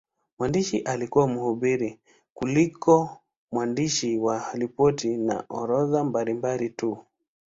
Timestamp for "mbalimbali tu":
6.03-6.97